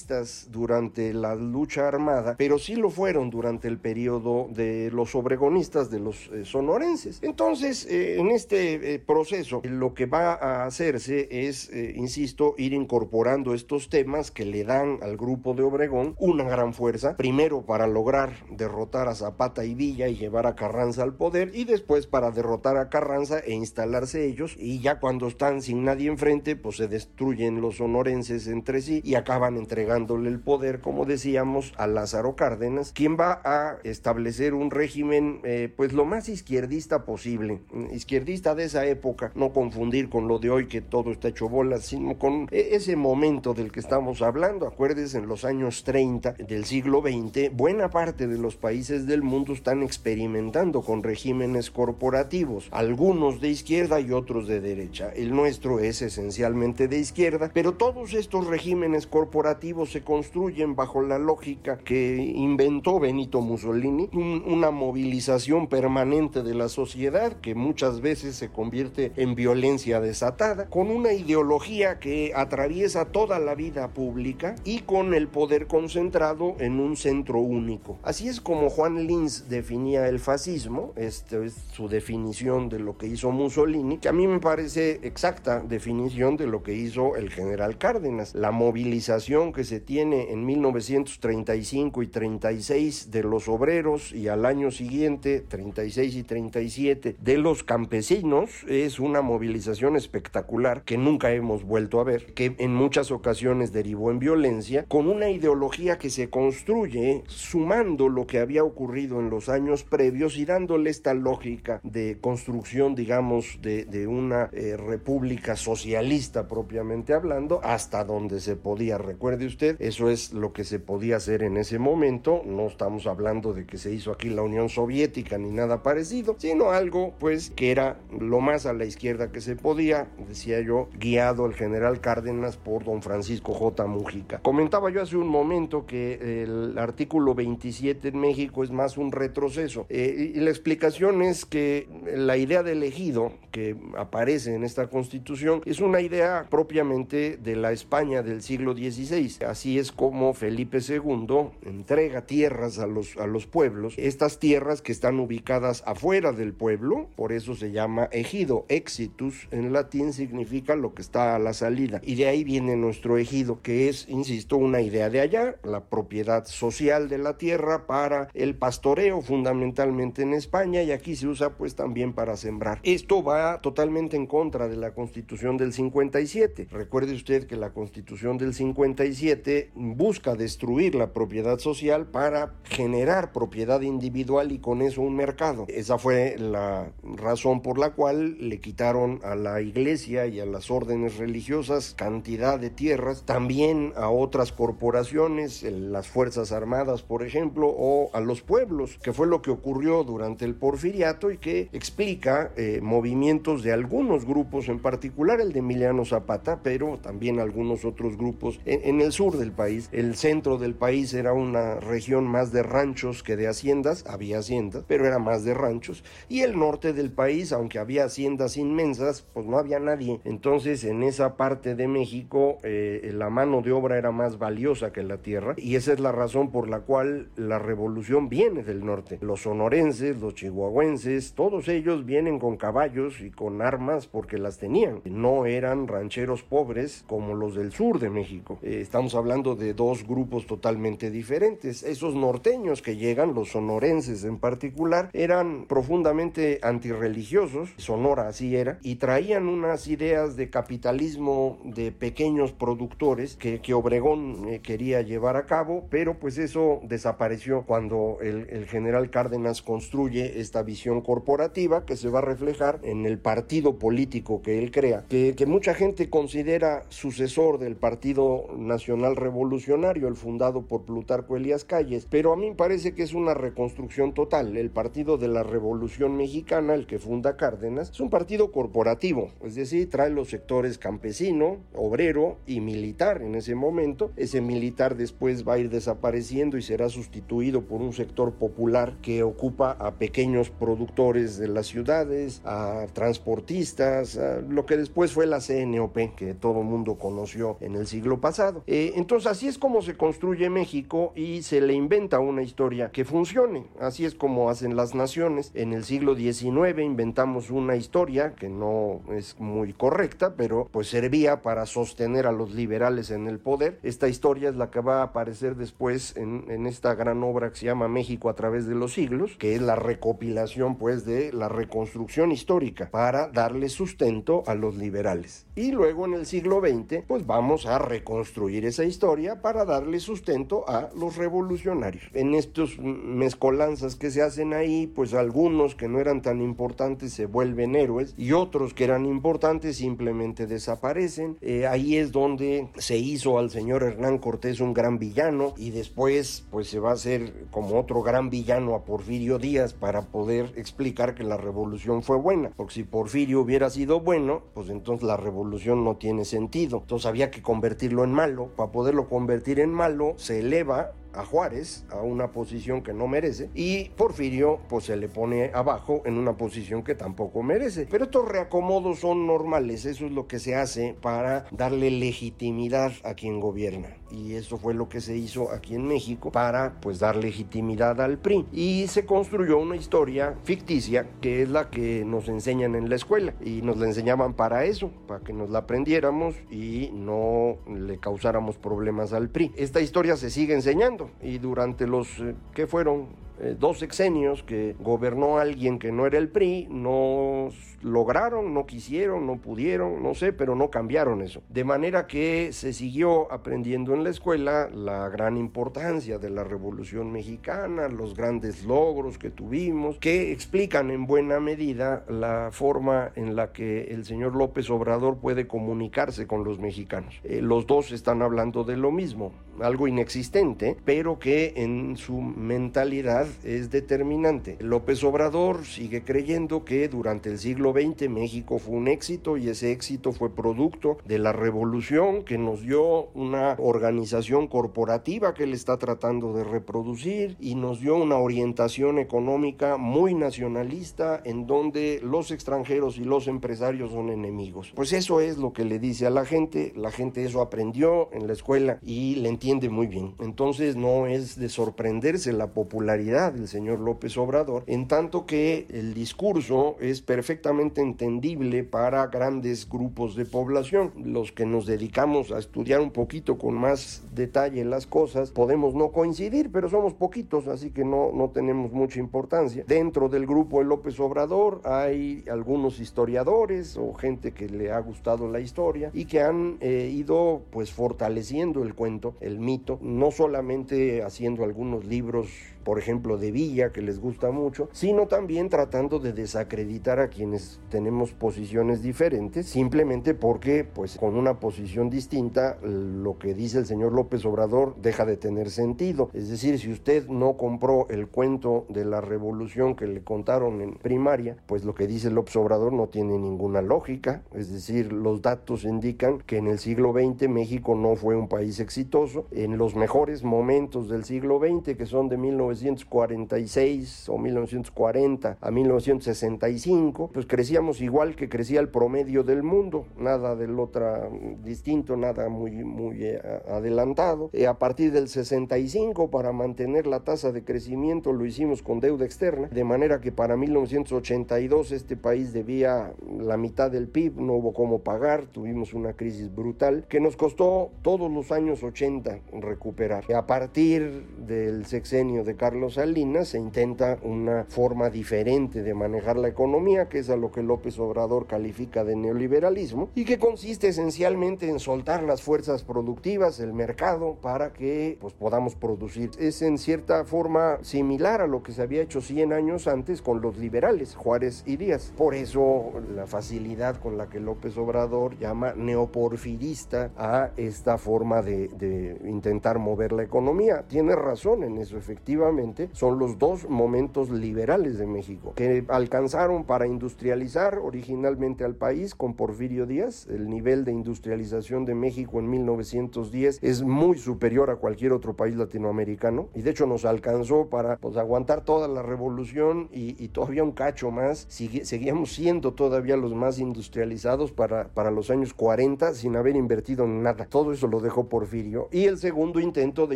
durante 0.50 1.14
la 1.14 1.36
lucha 1.36 1.88
armada, 1.88 2.36
pero 2.38 2.60
sí 2.60 2.76
lo 2.76 2.90
fueron 2.90 3.30
durante 3.30 3.68
el 3.68 3.80
periodo 3.80 4.48
de 4.52 4.92
los 4.92 5.16
obregonistas 5.16 5.90
de 5.90 6.00
los 6.00 6.28
eh, 6.28 6.46
sonorenses. 6.46 7.20
Entonces, 7.24 7.86
eh, 7.86 8.20
en 8.20 8.30
este 8.30 8.94
eh, 8.94 9.00
proceso, 9.00 9.62
lo 9.64 9.94
que 9.94 10.06
va 10.06 10.34
a 10.34 10.66
hacerse 10.66 11.28
es, 11.32 11.72
insisto, 11.96 12.56
ir 12.58 12.74
incorporando 12.74 13.54
estos 13.54 13.90
temas 13.90 14.32
que 14.32 14.46
le 14.46 14.64
dan 14.64 15.00
al 15.02 15.18
grupo 15.18 15.54
de 15.54 15.64
Obregón 15.64 16.16
una 16.20 16.44
gran 16.44 16.74
fuerza, 16.74 17.16
primero 17.18 17.66
para 17.66 17.88
lograr 17.88 18.34
derrotar 18.52 19.08
a 19.08 19.16
Zapata, 19.16 19.66
y 19.66 19.74
Villa 19.74 20.08
y 20.08 20.16
llevar 20.16 20.46
a 20.46 20.56
Carranza 20.56 21.04
al 21.04 21.16
poder 21.16 21.52
y 21.54 21.64
después 21.64 22.08
para 22.08 22.32
derrotar 22.32 22.78
a 22.78 22.90
Carranza 22.90 23.40
e 23.40 23.54
instalarse 23.54 24.26
ellos 24.26 24.56
y 24.58 24.80
ya 24.80 25.00
cuando 25.00 25.28
están 25.28 25.62
sin 25.62 25.84
nadie 25.84 26.10
enfrente 26.10 26.56
pues 26.56 26.78
se 26.78 26.88
destruyen 26.88 27.62
los 27.62 27.78
sonorenses 27.78 28.48
entre 28.48 28.82
sí 28.82 29.02
y 29.04 29.16
acaban 29.16 29.58
entregándole 29.88 30.30
el 30.30 30.40
poder 30.40 30.82
como 30.82 31.06
decíamos 31.06 31.74
a 31.78 31.88
Lázaro 31.88 32.36
Cárdenas 32.36 32.92
quien 32.92 33.16
va 33.18 33.42
a 33.46 33.78
establecer 33.86 34.54
un 34.54 34.70
régimen 34.70 35.40
eh, 35.46 35.72
pues 35.76 35.94
lo 35.94 36.04
más 36.04 36.28
izquierdista 36.28 37.06
posible 37.06 37.62
izquierdista 37.94 38.54
de 38.54 38.66
esa 38.66 38.86
época 38.86 39.32
no 39.34 39.54
confundir 39.54 40.10
con 40.10 40.28
lo 40.28 40.40
de 40.40 40.50
hoy 40.50 40.68
que 40.68 40.82
todo 40.82 41.12
está 41.12 41.30
hecho 41.30 41.48
bolas 41.48 41.86
sino 41.86 42.20
con 42.20 42.50
e-, 42.52 42.76
ese 42.76 42.98
momento 42.98 43.54
del 43.54 43.72
que 43.72 43.80
estamos 43.80 44.22
hablando 44.22 44.68
acuérdense 44.68 45.20
en 45.20 45.28
los 45.28 45.46
años 45.46 45.86
30 45.86 46.34
del 46.34 46.66
siglo 46.66 47.02
XX 47.02 47.56
buena 47.56 47.90
parte 47.90 48.28
de 48.28 48.38
los 48.38 48.58
países 48.58 49.08
del 49.08 49.22
mundo 49.22 49.54
están 49.54 49.84
experimentando 49.84 50.82
con 50.82 51.02
regímenes 51.02 51.72
corporativos, 51.72 52.68
algunos 52.72 53.40
de 53.40 53.50
izquierda 53.50 54.00
y 54.00 54.12
otros 54.12 54.48
de 54.48 54.60
derecha. 54.60 55.12
El 55.16 55.32
nuestro 55.32 55.80
es 55.80 56.02
esencialmente 56.02 56.88
de 56.88 57.00
izquierda, 57.00 57.52
pero 57.54 57.74
todos 57.74 58.14
estos 58.14 58.48
regímenes 58.48 59.08
corporativos 59.08 59.77
se 59.86 60.04
construyen 60.04 60.76
bajo 60.76 61.02
la 61.02 61.20
lógica 61.20 61.78
que 61.78 62.18
inventó 62.18 63.00
Benito 63.00 63.42
Mussolini, 63.42 64.10
una 64.14 64.72
movilización 64.72 65.68
permanente 65.68 66.44
de 66.44 66.56
la 66.56 66.70
sociedad 66.70 67.34
que 67.42 67.56
muchas 67.56 68.02
veces 68.02 68.36
se 68.36 68.50
convierte 68.50 69.12
en 69.16 69.36
violencia 69.36 70.00
desatada, 70.00 70.70
con 70.70 70.90
una 70.90 71.14
ideología 71.14 72.00
que 72.00 72.34
atraviesa 72.36 73.12
toda 73.12 73.40
la 73.40 73.56
vida 73.56 73.90
pública 73.90 74.56
y 74.64 74.80
con 74.80 75.14
el 75.14 75.28
poder 75.28 75.68
concentrado 75.68 76.56
en 76.60 76.80
un 76.80 76.96
centro 76.96 77.40
único. 77.40 77.98
Así 78.04 78.28
es 78.28 78.42
como 78.42 78.70
Juan 78.70 79.08
Lin 79.08 79.28
definía 79.50 80.08
el 80.08 80.20
fascismo, 80.20 80.94
esta 80.96 81.44
es 81.44 81.56
su 81.74 81.90
definición 81.90 82.70
de 82.70 82.80
lo 82.80 82.98
que 82.98 83.08
hizo 83.08 83.32
Mussolini, 83.32 83.98
que 83.98 84.10
a 84.10 84.14
mí 84.14 84.28
me 84.28 84.40
parece 84.40 85.00
exacta 85.04 85.60
definición 85.60 86.38
de 86.38 86.48
lo 86.48 86.64
que 86.64 86.74
hizo 86.74 87.16
el 87.16 87.30
general 87.30 87.78
Cárdenas. 87.78 88.36
La 88.36 88.52
movilización 88.52 89.52
que 89.52 89.64
se 89.68 89.80
tiene 89.80 90.32
en 90.32 90.46
1935 90.46 92.02
y 92.02 92.08
36 92.08 93.12
de 93.12 93.24
los 93.24 93.48
obreros 93.48 94.14
y 94.14 94.30
al 94.30 94.46
año 94.46 94.72
siguiente, 94.72 95.42
36 95.42 96.16
y 96.16 96.24
37, 96.24 97.18
de 97.20 97.38
los 97.38 97.64
campesinos, 97.64 98.64
es 98.68 99.00
una 99.00 99.22
movilización 99.22 99.96
espectacular 99.96 100.84
que 100.84 100.98
nunca 100.98 101.32
hemos 101.32 101.64
vuelto 101.64 102.00
a 102.00 102.06
ver, 102.06 102.34
que 102.34 102.56
en 102.60 102.74
muchas 102.74 103.12
ocasiones 103.12 103.74
derivó 103.74 104.12
en 104.12 104.20
violencia, 104.20 104.86
con 104.88 105.08
una 105.08 105.30
ideología 105.30 105.98
que 105.98 106.10
se 106.10 106.30
construye 106.30 107.24
sumando 107.28 108.10
lo 108.10 108.26
que 108.26 108.40
había 108.40 108.64
ocurrido 108.64 109.20
en 109.20 109.30
los 109.30 109.50
años 109.50 109.84
previos 109.84 110.38
y 110.38 110.46
dándole 110.46 110.90
esta 110.90 111.14
lógica 111.14 111.82
de 111.84 112.18
construcción, 112.22 112.96
digamos, 112.96 113.60
de, 113.62 113.86
de 113.86 114.08
una 114.08 114.50
eh, 114.54 114.78
república 114.78 115.56
socialista 115.56 116.48
propiamente 116.48 117.14
hablando, 117.14 117.60
hasta 117.64 118.04
donde 118.04 118.40
se 118.40 118.56
podía. 118.56 118.98
Recuerde 118.98 119.46
usted, 119.46 119.57
eso 119.62 120.10
es 120.10 120.34
lo 120.34 120.54
que 120.54 120.64
se 120.64 120.80
podía 120.80 121.18
hacer 121.18 121.44
en 121.44 121.58
ese 121.58 121.80
momento, 121.80 122.42
no 122.46 122.68
estamos 122.68 123.08
hablando 123.08 123.54
de 123.54 123.66
que 123.66 123.78
se 123.78 123.94
hizo 123.94 124.12
aquí 124.12 124.30
la 124.30 124.42
Unión 124.42 124.70
Soviética 124.70 125.38
ni 125.38 125.50
nada 125.50 125.84
parecido, 125.84 126.36
sino 126.38 126.72
algo 126.72 127.14
pues 127.20 127.52
que 127.52 127.72
era 127.72 128.00
lo 128.20 128.40
más 128.40 128.66
a 128.66 128.74
la 128.74 128.86
izquierda 128.86 129.32
que 129.32 129.42
se 129.42 129.56
podía, 129.56 130.08
decía 130.28 130.62
yo, 130.62 130.90
guiado 131.00 131.46
el 131.46 131.54
general 131.54 132.02
Cárdenas 132.02 132.58
por 132.58 132.84
don 132.84 133.02
Francisco 133.02 133.54
J. 133.54 133.86
Mujica. 133.88 134.40
Comentaba 134.40 134.90
yo 134.90 135.02
hace 135.02 135.18
un 135.18 135.28
momento 135.28 135.86
que 135.86 136.44
el 136.44 136.78
artículo 136.78 137.34
27 137.36 138.10
en 138.10 138.20
México 138.20 138.64
es 138.64 138.72
más 138.72 138.98
un 138.98 139.12
retroceso 139.12 139.86
eh, 139.90 140.34
y 140.36 140.40
la 140.40 140.50
explicación 140.50 141.22
es 141.22 141.46
que 141.46 141.88
la 142.16 142.38
idea 142.38 142.64
del 142.64 142.84
ejido 142.84 143.34
que 143.52 143.76
aparece 143.98 144.54
en 144.54 144.64
esta 144.64 144.88
constitución 144.88 145.62
es 145.66 145.80
una 145.80 146.02
idea 146.02 146.46
propiamente 146.50 147.38
de 147.38 147.56
la 147.56 147.72
España 147.72 148.22
del 148.22 148.42
siglo 148.42 148.74
XVI. 148.74 149.46
Así 149.48 149.80
es 149.80 149.94
como 149.94 150.34
Felipe 150.34 150.80
II 150.88 151.52
entrega 151.62 152.26
tierras 152.26 152.80
a 152.80 152.88
los, 152.88 153.16
a 153.16 153.28
los 153.28 153.48
pueblos, 153.48 153.94
estas 153.98 154.40
tierras 154.40 154.82
que 154.82 154.92
están 154.92 155.20
ubicadas 155.22 155.84
afuera 155.86 156.34
del 156.34 156.54
pueblo, 156.54 157.08
por 157.16 157.32
eso 157.32 157.56
se 157.56 157.72
llama 157.72 158.10
ejido. 158.12 158.66
Exitus 158.68 159.48
en 159.52 159.72
latín 159.72 160.12
significa 160.12 160.76
lo 160.76 160.94
que 160.94 161.02
está 161.02 161.36
a 161.36 161.40
la 161.40 161.54
salida. 161.54 162.02
Y 162.04 162.16
de 162.16 162.28
ahí 162.28 162.44
viene 162.44 162.76
nuestro 162.76 163.18
ejido, 163.18 163.62
que 163.62 163.88
es, 163.88 164.10
insisto, 164.10 164.58
una 164.58 164.82
idea 164.82 165.10
de 165.10 165.22
allá, 165.22 165.56
la 165.64 165.86
propiedad 165.86 166.46
social 166.46 167.08
de 167.08 167.18
la 167.18 167.38
tierra 167.38 167.88
para 167.88 168.28
el 168.34 168.56
pastoreo 168.56 169.22
fundamentalmente 169.22 170.24
en 170.24 170.34
España 170.34 170.84
y 170.84 170.92
aquí 170.92 171.16
se 171.16 171.28
usa 171.28 171.52
pues 171.52 171.76
también 171.76 172.12
para 172.12 172.36
sembrar. 172.36 172.80
Esto 172.84 173.24
va 173.24 173.62
totalmente 173.62 174.18
en 174.18 174.28
contra 174.28 174.68
de 174.68 174.76
la 174.76 174.94
constitución 174.94 175.56
del 175.56 175.72
57. 175.72 176.68
Recuerde 176.70 177.14
usted 177.14 177.48
que 177.48 177.56
la 177.56 177.72
constitución 177.72 178.38
del 178.38 178.54
57 178.54 179.37
busca 179.76 180.36
destruir 180.36 180.96
la 180.96 181.14
propiedad 181.14 181.60
social 181.60 182.08
para 182.08 182.54
generar 182.64 183.32
propiedad 183.32 183.82
individual 183.82 184.52
y 184.52 184.60
con 184.60 184.82
eso 184.82 185.02
un 185.02 185.16
mercado. 185.16 185.66
Esa 185.68 185.98
fue 185.98 186.36
la 186.38 186.92
razón 187.04 187.62
por 187.62 187.78
la 187.78 187.92
cual 187.92 188.38
le 188.40 188.60
quitaron 188.60 189.20
a 189.24 189.36
la 189.36 189.62
iglesia 189.62 190.28
y 190.28 190.40
a 190.40 190.46
las 190.46 190.72
órdenes 190.72 191.18
religiosas 191.18 191.94
cantidad 191.96 192.60
de 192.60 192.70
tierras, 192.70 193.24
también 193.26 193.94
a 193.96 194.10
otras 194.10 194.52
corporaciones, 194.52 195.64
las 195.64 196.08
Fuerzas 196.08 196.52
Armadas, 196.52 197.04
por 197.04 197.24
ejemplo, 197.24 197.68
o 197.68 198.10
a 198.14 198.20
los 198.20 198.42
pueblos, 198.42 198.98
que 199.02 199.14
fue 199.14 199.28
lo 199.28 199.42
que 199.42 199.52
ocurrió 199.52 200.04
durante 200.04 200.46
el 200.46 200.56
porfiriato 200.56 201.32
y 201.32 201.38
que 201.38 201.70
explica 201.74 202.52
eh, 202.56 202.80
movimientos 202.82 203.64
de 203.64 203.74
algunos 203.74 204.26
grupos, 204.26 204.70
en 204.70 204.80
particular 204.80 205.42
el 205.42 205.54
de 205.54 205.60
Emiliano 205.60 206.06
Zapata, 206.06 206.62
pero 206.64 206.98
también 207.00 207.40
algunos 207.40 207.86
otros 207.86 208.18
grupos 208.18 208.60
en, 208.66 208.82
en 208.84 209.02
el 209.02 209.12
sur 209.12 209.27
del 209.36 209.52
país. 209.52 209.90
El 209.92 210.16
centro 210.16 210.58
del 210.58 210.76
país 210.76 211.14
era 211.14 211.34
una 211.34 211.82
región 211.82 212.26
más 212.26 212.54
de 212.54 212.64
ranchos 212.64 213.24
que 213.24 213.36
de 213.36 213.48
haciendas, 213.48 214.06
había 214.08 214.40
haciendas, 214.40 214.86
pero 214.88 215.06
era 215.06 215.20
más 215.20 215.44
de 215.44 215.54
ranchos, 215.54 216.04
y 216.30 216.42
el 216.42 216.58
norte 216.58 216.94
del 216.94 217.12
país, 217.12 217.52
aunque 217.52 217.80
había 217.80 218.06
haciendas 218.06 218.56
inmensas, 218.56 219.26
pues 219.34 219.46
no 219.46 219.58
había 219.58 219.80
nadie. 219.80 220.22
Entonces, 220.24 220.84
en 220.84 221.04
esa 221.04 221.36
parte 221.36 221.76
de 221.76 221.88
México, 221.88 222.60
eh, 222.64 223.12
la 223.14 223.30
mano 223.30 223.62
de 223.62 223.72
obra 223.72 223.98
era 223.98 224.12
más 224.12 224.38
valiosa 224.38 224.94
que 224.94 225.04
la 225.04 225.18
tierra, 225.18 225.56
y 225.58 225.76
esa 225.76 225.92
es 225.94 226.00
la 226.00 226.12
razón 226.12 226.52
por 226.52 226.70
la 226.70 226.82
cual 226.82 227.30
la 227.36 227.60
revolución 227.60 228.30
viene 228.30 228.64
del 228.64 228.86
norte. 228.86 229.18
Los 229.22 229.42
sonorenses, 229.42 230.20
los 230.22 230.36
chihuahuenses, 230.36 231.34
todos 231.34 231.68
ellos 231.68 232.06
vienen 232.06 232.40
con 232.40 232.58
caballos 232.58 233.22
y 233.22 233.32
con 233.32 233.62
armas 233.62 234.08
porque 234.08 234.38
las 234.38 234.58
tenían. 234.58 235.02
No 235.06 235.46
eran 235.46 235.88
rancheros 235.88 236.44
pobres 236.44 237.04
como 237.08 237.34
los 237.34 237.56
del 237.56 237.72
sur 237.72 238.00
de 238.00 238.10
México. 238.10 238.60
Eh, 238.62 238.80
estamos 238.82 239.07
hablando 239.16 239.56
de 239.56 239.74
dos 239.74 240.06
grupos 240.06 240.46
totalmente 240.46 241.12
diferentes. 241.12 241.84
Esos 241.84 242.16
norteños 242.16 242.82
que 242.82 242.98
llegan, 242.98 243.34
los 243.34 243.52
sonorenses 243.52 244.24
en 244.24 244.38
particular, 244.38 245.10
eran 245.14 245.66
profundamente 245.68 246.60
antirreligiosos, 246.62 247.70
Sonora 247.78 248.28
así 248.28 248.56
era, 248.56 248.80
y 248.82 248.96
traían 248.96 249.48
unas 249.48 249.88
ideas 249.88 250.36
de 250.36 250.50
capitalismo 250.50 251.60
de 251.64 251.92
pequeños 251.92 252.52
productores 252.52 253.36
que, 253.36 253.62
que 253.62 253.74
Obregón 253.74 254.48
eh, 254.48 254.60
quería 254.60 255.02
llevar 255.02 255.38
a 255.38 255.46
cabo, 255.46 255.86
pero 255.90 256.20
pues 256.20 256.38
eso 256.38 256.80
desapareció 256.84 257.64
cuando 257.64 258.18
el, 258.22 258.48
el 258.50 258.66
general 258.68 259.10
Cárdenas 259.10 259.62
construye 259.62 260.40
esta 260.40 260.64
visión 260.64 261.02
corporativa 261.02 261.86
que 261.86 261.96
se 261.96 262.10
va 262.10 262.20
a 262.20 262.24
reflejar 262.24 262.80
en 262.84 263.06
el 263.06 263.20
partido 263.20 263.78
político 263.78 264.42
que 264.42 264.60
él 264.60 264.72
crea, 264.72 265.06
que, 265.10 265.36
que 265.36 265.46
mucha 265.46 265.74
gente 265.74 266.10
considera 266.10 266.84
sucesor 266.90 267.60
del 267.60 267.76
Partido 267.76 268.48
Nacional 268.58 268.97
Revolucionario, 269.16 270.08
el 270.08 270.16
fundado 270.16 270.64
por 270.64 270.84
Plutarco 270.84 271.38
Elías 271.38 271.64
Calles, 271.64 272.08
pero 272.10 272.34
a 272.34 272.36
mí 272.36 272.50
me 272.50 272.56
parece 272.56 272.94
que 272.94 273.04
es 273.04 273.14
una 273.14 273.34
reconstrucción 273.34 274.14
total. 274.14 274.58
El 274.58 274.70
Partido 274.70 275.18
de 275.18 275.28
la 275.28 275.44
Revolución 275.44 276.18
Mexicana, 276.18 276.74
el 276.74 276.88
que 276.88 277.00
funda 277.00 277.38
Cárdenas, 277.38 277.92
es 277.92 278.00
un 278.00 278.10
partido 278.10 278.52
corporativo, 278.52 279.32
es 279.44 279.56
decir, 279.56 279.90
trae 279.90 280.10
los 280.10 280.30
sectores 280.30 280.78
campesino, 280.78 281.58
obrero 281.74 282.38
y 282.46 282.60
militar 282.60 283.22
en 283.22 283.36
ese 283.36 283.56
momento. 283.56 284.12
Ese 284.16 284.42
militar 284.42 284.96
después 284.96 285.48
va 285.48 285.54
a 285.54 285.60
ir 285.60 285.70
desapareciendo 285.70 286.58
y 286.58 286.62
será 286.62 286.90
sustituido 286.90 287.62
por 287.62 287.82
un 287.82 287.94
sector 287.94 288.34
popular 288.34 288.94
que 289.02 289.24
ocupa 289.24 289.72
a 289.72 289.96
pequeños 289.96 290.50
productores 290.50 291.38
de 291.38 291.48
las 291.48 291.68
ciudades, 291.68 292.42
a 292.46 292.88
transportistas, 292.94 294.18
a 294.18 294.42
lo 294.42 294.66
que 294.66 294.78
después 294.78 295.12
fue 295.12 295.26
la 295.26 295.40
CNOP, 295.40 296.16
que 296.16 296.34
todo 296.34 296.64
mundo 296.64 296.96
conoció 296.96 297.58
en 297.62 297.76
el 297.76 297.88
siglo 297.88 298.20
pasado. 298.20 298.64
Eh, 298.68 298.87
entonces 298.96 299.32
así 299.32 299.48
es 299.48 299.58
como 299.58 299.82
se 299.82 299.98
construye 299.98 300.50
México 300.50 301.14
y 301.16 301.42
se 301.42 301.62
le 301.62 301.74
inventa 301.74 302.20
una 302.20 302.44
historia 302.44 302.92
que 302.92 303.06
funcione. 303.06 303.66
Así 303.80 304.06
es 304.06 304.16
como 304.16 304.50
hacen 304.50 304.76
las 304.76 304.96
naciones. 304.96 305.52
En 305.54 305.74
el 305.74 305.84
siglo 305.84 306.16
XIX 306.16 306.80
inventamos 306.80 307.50
una 307.50 307.76
historia 307.76 308.34
que 308.36 308.50
no 308.50 309.02
es 309.12 309.40
muy 309.40 309.74
correcta, 309.74 310.36
pero 310.36 310.68
pues 310.72 310.88
servía 310.88 311.42
para 311.42 311.66
sostener 311.66 312.28
a 312.28 312.32
los 312.32 312.52
liberales 312.54 313.12
en 313.12 313.28
el 313.28 313.40
poder. 313.40 313.80
Esta 313.84 314.08
historia 314.08 314.50
es 314.50 314.56
la 314.56 314.70
que 314.70 314.82
va 314.82 315.00
a 315.00 315.04
aparecer 315.04 315.56
después 315.56 316.16
en, 316.18 316.46
en 316.50 316.68
esta 316.68 316.96
gran 316.96 317.24
obra 317.24 317.50
que 317.50 317.58
se 317.58 317.66
llama 317.66 317.88
México 317.88 318.30
a 318.30 318.36
través 318.36 318.68
de 318.68 318.76
los 318.76 318.94
siglos, 318.94 319.36
que 319.38 319.56
es 319.56 319.62
la 319.62 319.76
recopilación 319.76 320.78
pues 320.78 321.06
de 321.06 321.32
la 321.34 321.50
reconstrucción 321.50 322.32
histórica 322.32 322.90
para 322.92 323.28
darle 323.28 323.70
sustento 323.70 324.44
a 324.48 324.56
los 324.56 324.76
liberales. 324.76 325.46
Y 325.56 325.72
luego 325.72 326.06
en 326.06 326.14
el 326.14 326.26
siglo 326.26 326.62
XX 326.62 327.04
pues 327.08 327.26
vamos 327.26 327.66
a 327.66 327.80
reconstruir 327.80 328.66
esa 328.66 328.77
historia 328.86 329.42
para 329.42 329.66
darle 329.66 330.00
sustento 330.00 330.68
a 330.68 330.90
los 330.96 331.18
revolucionarios. 331.18 332.04
En 332.14 332.34
estos 332.34 332.80
mezcolanzas 332.80 333.96
que 333.96 334.12
se 334.12 334.22
hacen 334.22 334.54
ahí, 334.54 334.88
pues 334.88 335.14
algunos 335.14 335.76
que 335.76 335.88
no 335.88 336.00
eran 336.00 336.22
tan 336.22 336.42
importantes 336.42 337.14
se 337.14 337.26
vuelven 337.26 337.76
héroes 337.76 338.14
y 338.18 338.32
otros 338.32 338.74
que 338.74 338.84
eran 338.84 339.06
importantes 339.06 339.78
simplemente 339.78 340.48
desaparecen. 340.48 341.38
Eh, 341.42 341.68
ahí 341.68 341.98
es 341.98 342.12
donde 342.12 342.70
se 342.78 342.98
hizo 342.98 343.40
al 343.40 343.50
señor 343.50 343.84
Hernán 343.84 344.18
Cortés 344.18 344.60
un 344.60 344.74
gran 344.74 345.00
villano 345.00 345.54
y 345.58 345.72
después 345.72 346.46
pues 346.52 346.68
se 346.68 346.80
va 346.80 346.92
a 346.92 346.94
hacer 346.94 347.48
como 347.52 347.80
otro 347.80 348.02
gran 348.02 348.30
villano 348.30 348.76
a 348.76 348.86
Porfirio 348.86 349.38
Díaz 349.38 349.74
para 349.74 350.04
poder 350.04 350.54
explicar 350.56 351.16
que 351.16 351.24
la 351.24 351.38
revolución 351.38 352.04
fue 352.04 352.18
buena. 352.18 352.52
Porque 352.56 352.74
si 352.74 352.84
Porfirio 352.84 353.42
hubiera 353.42 353.70
sido 353.70 354.00
bueno, 354.00 354.44
pues 354.54 354.70
entonces 354.70 355.08
la 355.08 355.18
revolución 355.18 355.84
no 355.84 355.98
tiene 355.98 356.26
sentido. 356.26 356.80
Entonces 356.80 357.06
había 357.06 357.32
que 357.32 357.42
convertirlo 357.42 358.04
en 358.04 358.12
malo. 358.12 358.50
Para 358.56 358.67
poderlo 358.72 359.08
convertir 359.08 359.60
en 359.60 359.72
malo 359.74 360.14
se 360.18 360.40
eleva 360.40 360.94
a 361.14 361.26
Juárez 361.26 361.86
a 361.90 362.02
una 362.02 362.32
posición 362.32 362.82
que 362.82 362.94
no 362.94 363.08
merece 363.08 363.50
y 363.54 363.90
Porfirio 363.90 364.60
pues 364.70 364.86
se 364.86 364.96
le 364.96 365.10
pone 365.10 365.52
abajo 365.54 366.02
en 366.06 366.18
una 366.18 366.38
posición 366.38 366.84
que 366.84 366.96
tampoco 366.96 367.44
merece. 367.44 367.88
Pero 367.90 368.06
estos 368.06 368.28
reacomodos 368.28 369.00
son 369.00 369.28
normales, 369.28 369.86
eso 369.86 370.06
es 370.06 370.12
lo 370.12 370.28
que 370.28 370.40
se 370.40 370.56
hace 370.56 370.96
para 371.02 371.46
darle 371.52 371.92
legitimidad 371.92 372.92
a 373.04 373.14
quien 373.14 373.40
gobierna. 373.40 373.98
Y 374.10 374.36
eso 374.36 374.58
fue 374.58 374.74
lo 374.74 374.88
que 374.88 375.02
se 375.02 375.18
hizo 375.18 375.52
aquí 375.52 375.76
en 375.76 375.86
México 375.86 376.32
para 376.32 376.80
pues 376.80 377.00
dar 377.00 377.18
legitimidad 377.18 378.00
al 378.00 378.18
PRI. 378.18 378.46
Y 378.54 378.88
se 378.88 379.06
construyó 379.06 379.58
una 379.58 379.76
historia 379.76 380.36
ficticia 380.44 381.10
que 381.20 381.42
es 381.42 381.50
la 381.50 381.70
que 381.70 382.06
nos 382.06 382.30
enseñan 382.30 382.76
en 382.76 382.90
la 382.90 382.96
escuela 382.96 383.34
y 383.44 383.62
nos 383.62 383.78
la 383.78 383.86
enseñaban 383.86 384.34
para 384.34 384.66
eso, 384.66 384.92
para 385.08 385.24
que 385.24 385.34
nos 385.34 385.50
la 385.50 385.60
aprendiéramos 385.60 386.36
y 386.50 386.90
no 386.94 387.58
le 387.70 388.00
causáramos 388.00 388.58
problemas 388.58 389.14
al 389.14 389.30
PRI. 389.30 389.52
Esta 389.58 389.82
historia 389.82 390.16
se 390.16 390.30
sigue 390.30 390.54
enseñando 390.54 390.97
y 391.22 391.38
durante 391.38 391.88
los 391.88 392.20
eh, 392.20 392.36
que 392.54 392.68
fueron 392.68 393.27
eh, 393.40 393.56
dos 393.60 393.80
sexenios 393.80 394.44
que 394.44 394.76
gobernó 394.80 395.38
alguien 395.38 395.80
que 395.80 395.92
no 395.92 396.06
era 396.06 396.18
el 396.18 396.30
PRI, 396.30 396.68
no 396.70 397.50
lograron, 397.82 398.54
no 398.54 398.66
quisieron, 398.66 399.28
no 399.28 399.38
pudieron, 399.38 400.02
no 400.02 400.14
sé, 400.16 400.34
pero 400.34 400.56
no 400.56 400.70
cambiaron 400.70 401.22
eso. 401.22 401.42
De 401.50 401.64
manera 401.64 402.08
que 402.08 402.52
se 402.52 402.74
siguió 402.74 403.32
aprendiendo 403.32 403.94
en 403.94 404.04
la 404.04 404.10
escuela 404.10 404.70
la 404.70 405.10
gran 405.10 405.38
importancia 405.38 406.18
de 406.18 406.30
la 406.30 406.44
Revolución 406.44 407.12
Mexicana, 407.12 407.88
los 407.88 408.16
grandes 408.16 408.64
logros 408.64 409.18
que 409.18 409.30
tuvimos, 409.30 409.98
que 410.00 410.32
explican 410.32 410.90
en 410.90 411.06
buena 411.06 411.40
medida 411.40 412.04
la 412.10 412.50
forma 412.52 413.12
en 413.16 413.36
la 413.36 413.52
que 413.52 413.86
el 413.86 414.06
señor 414.06 414.36
López 414.36 414.70
Obrador 414.70 415.18
puede 415.18 415.48
comunicarse 415.48 416.28
con 416.28 416.44
los 416.44 416.60
mexicanos. 416.60 417.20
Eh, 417.24 417.42
los 417.42 417.68
dos 417.68 417.92
están 417.92 418.22
hablando 418.22 418.64
de 418.64 418.78
lo 418.78 418.92
mismo, 418.92 419.32
algo 419.62 419.88
inexistente, 419.88 420.78
pero 420.84 421.20
que 421.20 421.54
en 421.58 421.98
su 421.98 422.22
mentalidad 422.22 423.27
es 423.44 423.72
determinante. 423.72 424.58
López 424.60 425.04
Obrador 425.04 425.66
sigue 425.66 426.04
creyendo 426.04 426.66
que 426.66 426.88
durante 426.88 427.30
el 427.30 427.40
siglo 427.40 427.74
XX 427.74 428.10
México 428.10 428.60
fue 428.60 428.76
un 428.76 428.88
éxito 428.88 429.38
y 429.38 429.50
ese 429.50 429.72
éxito 429.72 430.12
fue 430.12 430.34
producto 430.34 430.98
de 431.06 431.20
la 431.20 431.34
revolución 431.34 432.24
que 432.24 432.38
nos 432.38 432.62
dio 432.62 433.10
una 433.14 433.56
organización 433.58 434.48
corporativa 434.48 435.34
que 435.34 435.44
él 435.44 435.54
está 435.54 435.78
tratando 435.78 436.34
de 436.34 436.44
reproducir 436.44 437.36
y 437.40 437.56
nos 437.56 437.82
dio 437.82 437.96
una 437.96 438.18
orientación 438.18 439.00
económica 439.00 439.78
muy 439.78 440.14
nacionalista 440.14 441.22
en 441.24 441.48
donde 441.48 442.00
los 442.04 442.32
extranjeros 442.32 442.98
y 442.98 443.04
los 443.04 443.28
empresarios 443.28 443.92
son 443.92 444.10
enemigos. 444.10 444.72
Pues 444.76 444.94
eso 444.94 445.22
es 445.22 445.38
lo 445.38 445.54
que 445.54 445.66
le 445.66 445.80
dice 445.80 446.06
a 446.06 446.10
la 446.10 446.26
gente, 446.26 446.74
la 446.76 446.92
gente 446.92 447.24
eso 447.24 447.42
aprendió 447.42 448.10
en 448.12 448.28
la 448.28 448.34
escuela 448.34 448.80
y 448.82 449.16
le 449.16 449.30
entiende 449.30 449.70
muy 449.70 449.88
bien. 449.88 450.16
Entonces 450.20 450.76
no 450.76 451.08
es 451.08 451.38
de 451.38 451.50
sorprenderse 451.50 452.34
la 452.34 452.48
popularidad 452.54 453.17
del 453.18 453.48
señor 453.48 453.80
López 453.80 454.16
Obrador, 454.18 454.64
en 454.68 454.88
tanto 454.88 455.26
que 455.26 455.66
el 455.70 455.96
discurso 455.96 456.76
es 456.80 457.02
perfectamente 457.02 457.82
entendible 457.82 458.64
para 458.64 459.08
grandes 459.08 459.68
grupos 459.68 460.16
de 460.16 460.26
población. 460.26 460.92
Los 461.04 461.32
que 461.32 461.46
nos 461.48 461.66
dedicamos 461.66 462.32
a 462.32 462.38
estudiar 462.38 462.80
un 462.80 462.92
poquito 462.92 463.40
con 463.40 463.56
más 463.56 464.04
detalle 464.14 464.64
las 464.66 464.86
cosas, 464.86 465.32
podemos 465.32 465.74
no 465.74 465.92
coincidir, 465.92 466.52
pero 466.52 466.70
somos 466.70 466.94
poquitos, 466.94 467.48
así 467.48 467.72
que 467.72 467.84
no, 467.84 468.12
no 468.14 468.30
tenemos 468.30 468.72
mucha 468.72 469.00
importancia. 469.00 469.64
Dentro 469.68 470.10
del 470.10 470.28
grupo 470.28 470.60
de 470.60 470.66
López 470.66 471.00
Obrador 471.00 471.62
hay 471.64 472.24
algunos 472.30 472.80
historiadores 472.80 473.78
o 473.78 473.94
gente 473.94 474.32
que 474.32 474.48
le 474.48 474.72
ha 474.72 474.80
gustado 474.80 475.28
la 475.28 475.40
historia 475.40 475.90
y 475.94 476.06
que 476.06 476.22
han 476.22 476.58
eh, 476.62 476.92
ido 476.94 477.42
pues 477.50 477.72
fortaleciendo 477.72 478.62
el 478.62 478.76
cuento, 478.76 479.16
el 479.22 479.40
mito, 479.40 479.80
no 479.82 480.12
solamente 480.12 481.02
haciendo 481.02 481.44
algunos 481.44 481.86
libros 481.86 482.28
por 482.68 482.80
ejemplo, 482.80 483.18
de 483.18 483.32
Villa, 483.32 483.72
que 483.72 483.82
les 483.82 483.98
gusta 483.98 484.30
mucho, 484.30 484.68
sino 484.74 485.08
también 485.08 485.48
tratando 485.48 486.00
de 486.00 486.12
desacreditar 486.12 487.00
a 487.00 487.08
quienes 487.08 487.62
tenemos 487.70 488.12
posiciones 488.12 488.82
diferentes, 488.82 489.48
simplemente 489.48 490.14
porque, 490.14 490.66
pues, 490.66 490.98
con 490.98 491.16
una 491.16 491.40
posición 491.40 491.90
distinta, 491.90 492.58
lo 492.62 493.18
que 493.20 493.34
dice 493.34 493.60
el 493.60 493.68
señor 493.68 493.94
López 493.94 494.26
Obrador 494.26 494.76
deja 494.82 495.06
de 495.06 495.16
tener 495.16 495.50
sentido. 495.50 496.10
Es 496.14 496.28
decir, 496.28 496.60
si 496.60 496.70
usted 496.70 497.08
no 497.08 497.38
compró 497.38 497.88
el 497.88 498.10
cuento 498.10 498.66
de 498.68 498.84
la 498.84 499.00
revolución 499.00 499.78
que 499.78 499.88
le 499.88 500.04
contaron 500.04 500.60
en 500.62 500.74
primaria, 500.74 501.38
pues 501.46 501.64
lo 501.64 501.74
que 501.74 501.88
dice 501.88 502.12
López 502.12 502.36
Obrador 502.36 502.74
no 502.74 502.88
tiene 502.88 503.18
ninguna 503.18 503.62
lógica. 503.62 504.24
Es 504.34 504.52
decir, 504.52 504.92
los 504.92 505.22
datos 505.22 505.64
indican 505.64 506.18
que 506.20 506.36
en 506.36 506.48
el 506.48 506.60
siglo 506.60 506.92
XX 506.92 507.30
México 507.30 507.76
no 507.76 507.96
fue 507.96 508.18
un 508.18 508.28
país 508.28 508.60
exitoso. 508.60 509.26
En 509.32 509.58
los 509.58 509.74
mejores 509.74 510.26
momentos 510.26 510.90
del 510.90 511.06
siglo 511.06 511.40
XX, 511.40 511.78
que 511.78 511.86
son 511.86 512.10
de 512.10 512.18
19 512.18 512.57
1946 512.64 514.10
o 514.10 514.18
1940 514.18 515.38
a 515.40 515.52
1965, 515.52 517.12
pues 517.14 517.26
crecíamos 517.26 517.82
igual 517.82 518.16
que 518.16 518.30
crecía 518.30 518.60
el 518.60 518.70
promedio 518.70 519.24
del 519.24 519.44
mundo, 519.44 519.86
nada 519.98 520.36
del 520.36 520.60
otro 520.60 521.12
distinto, 521.44 521.98
nada 521.98 522.30
muy, 522.30 522.52
muy 522.64 523.04
eh, 523.04 523.22
adelantado. 523.50 524.30
Y 524.34 524.44
eh, 524.44 524.48
a 524.48 524.56
partir 524.56 524.92
del 524.92 525.08
65, 525.08 526.10
para 526.10 526.32
mantener 526.32 526.88
la 526.88 527.02
tasa 527.02 527.32
de 527.32 527.44
crecimiento, 527.44 528.14
lo 528.14 528.26
hicimos 528.26 528.62
con 528.62 528.80
deuda 528.80 529.06
externa, 529.06 529.48
de 529.48 529.64
manera 529.64 530.02
que 530.02 530.12
para 530.12 530.38
1982 530.38 531.72
este 531.72 531.96
país 531.96 532.34
debía 532.34 532.94
la 533.20 533.38
mitad 533.38 533.72
del 533.72 533.88
PIB, 533.88 534.18
no 534.18 534.34
hubo 534.34 534.54
cómo 534.54 534.80
pagar, 534.80 535.26
tuvimos 535.28 535.74
una 535.74 535.94
crisis 535.94 536.34
brutal 536.34 536.86
que 536.90 537.00
nos 537.00 537.18
costó 537.18 537.72
todos 537.82 538.12
los 538.12 538.32
años 538.32 538.64
80 538.64 539.20
recuperar. 539.42 540.06
Y 540.10 540.14
a 540.14 540.26
partir 540.28 541.06
del 541.18 541.66
sexenio 541.66 542.24
de 542.24 542.36
Carlos 542.48 542.76
Salinas 542.76 543.28
se 543.28 543.40
intenta 543.40 543.98
una 544.04 544.46
forma 544.48 544.90
diferente 544.90 545.64
de 545.64 545.74
manejar 545.74 546.16
la 546.16 546.30
economía, 546.30 546.88
que 546.88 547.00
es 547.00 547.10
a 547.10 547.18
lo 547.18 547.30
que 547.30 547.44
López 547.44 547.78
Obrador 547.78 548.26
califica 548.26 548.86
de 548.86 548.96
neoliberalismo, 548.96 549.90
y 549.96 550.06
que 550.06 550.18
consiste 550.18 550.70
esencialmente 550.70 551.50
en 551.50 551.60
soltar 551.60 552.04
las 552.04 552.22
fuerzas 552.22 552.64
productivas, 552.64 553.42
el 553.42 553.52
mercado, 553.52 554.16
para 554.22 554.54
que 554.54 554.98
pues, 555.02 555.14
podamos 555.14 555.56
producir. 555.56 556.12
Es 556.20 556.42
en 556.42 556.58
cierta 556.58 557.04
forma 557.04 557.58
similar 557.64 558.22
a 558.22 558.28
lo 558.28 558.44
que 558.44 558.54
se 558.54 558.62
había 558.62 558.82
hecho 558.82 559.02
100 559.02 559.34
años 559.34 559.68
antes 559.68 560.02
con 560.02 560.22
los 560.22 560.38
liberales, 560.38 560.96
Juárez 560.96 561.44
y 561.46 561.58
Díaz. 561.58 561.92
Por 561.98 562.16
eso 562.16 562.72
la 562.96 563.08
facilidad 563.08 563.76
con 563.76 563.98
la 563.98 564.08
que 564.08 564.22
López 564.22 564.58
Obrador 564.58 565.20
llama 565.20 565.54
neoporfirista 565.54 566.92
a 566.96 567.32
esta 567.36 567.78
forma 567.78 568.22
de, 568.22 568.48
de 568.48 568.98
intentar 569.04 569.60
mover 569.60 569.92
la 569.92 570.04
economía. 570.04 570.64
Tiene 570.70 570.96
razón 570.96 571.44
en 571.44 571.58
eso, 571.58 571.78
efectivamente 571.78 572.37
son 572.74 573.00
los 573.00 573.18
dos 573.18 573.50
momentos 573.50 574.10
liberales 574.10 574.78
de 574.78 574.86
México, 574.86 575.34
que 575.36 575.66
alcanzaron 575.70 576.44
para 576.44 576.68
industrializar 576.68 577.58
originalmente 577.58 578.44
al 578.44 578.56
país 578.56 578.94
con 578.94 579.16
Porfirio 579.16 579.66
Díaz. 579.66 580.08
El 580.10 580.30
nivel 580.30 580.66
de 580.66 580.72
industrialización 580.72 581.66
de 581.66 581.76
México 581.76 582.20
en 582.20 582.30
1910 582.30 583.40
es 583.42 583.64
muy 583.64 583.98
superior 583.98 584.50
a 584.50 584.58
cualquier 584.58 584.94
otro 584.94 585.16
país 585.16 585.36
latinoamericano 585.36 586.30
y 586.36 586.42
de 586.42 586.52
hecho 586.52 586.68
nos 586.68 586.86
alcanzó 586.86 587.48
para 587.48 587.78
pues, 587.78 587.98
aguantar 587.98 588.44
toda 588.44 588.68
la 588.68 588.82
revolución 588.82 589.70
y, 589.72 590.08
todavía 590.10 590.44
un 590.44 590.52
cacho 590.52 590.92
más. 590.92 591.26
seguíamos 591.30 592.14
siendo 592.14 592.54
todavía 592.54 592.98
los 592.98 593.14
más 593.14 593.40
industrializados 593.40 594.32
para, 594.32 594.70
para 594.70 594.92
los 594.92 595.10
años 595.10 595.34
40 595.34 595.94
sin 595.94 596.16
haber 596.16 596.36
invertido 596.36 596.86
en 596.86 597.04
nada. 597.04 597.26
Todo 597.26 597.52
eso 597.52 597.68
lo 597.68 597.80
dejó 597.80 598.08
Porfirio. 598.08 598.70
Y 598.72 598.86
el 598.86 598.98
segundo 598.98 599.40
intento 599.40 599.88
de 599.88 599.96